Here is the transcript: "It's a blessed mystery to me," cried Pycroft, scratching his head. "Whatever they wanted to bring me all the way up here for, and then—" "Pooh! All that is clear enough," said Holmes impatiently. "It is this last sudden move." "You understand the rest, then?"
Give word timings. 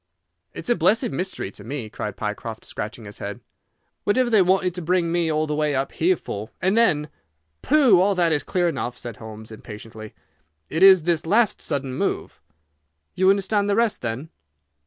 "It's 0.55 0.71
a 0.71 0.75
blessed 0.75 1.11
mystery 1.11 1.51
to 1.51 1.63
me," 1.63 1.87
cried 1.87 2.17
Pycroft, 2.17 2.65
scratching 2.65 3.05
his 3.05 3.19
head. 3.19 3.39
"Whatever 4.03 4.31
they 4.31 4.41
wanted 4.41 4.73
to 4.73 4.81
bring 4.81 5.11
me 5.11 5.31
all 5.31 5.45
the 5.45 5.53
way 5.53 5.75
up 5.75 5.91
here 5.91 6.15
for, 6.15 6.49
and 6.59 6.75
then—" 6.75 7.07
"Pooh! 7.61 7.99
All 8.01 8.15
that 8.15 8.31
is 8.31 8.41
clear 8.41 8.67
enough," 8.67 8.97
said 8.97 9.17
Holmes 9.17 9.51
impatiently. 9.51 10.15
"It 10.71 10.81
is 10.81 11.03
this 11.03 11.27
last 11.27 11.61
sudden 11.61 11.93
move." 11.93 12.39
"You 13.13 13.29
understand 13.29 13.69
the 13.69 13.75
rest, 13.75 14.01
then?" 14.01 14.31